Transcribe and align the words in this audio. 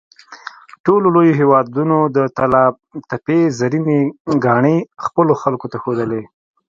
ټولو 0.85 1.07
لویو 1.15 1.37
هېوادونو 1.41 1.97
د 2.15 2.17
طلاتپې 2.37 3.39
زرینې 3.59 4.01
ګاڼې 4.45 4.77
خپلو 5.05 5.33
خلکو 5.41 5.65
ته 5.71 5.77
ښودلې. 5.83 6.23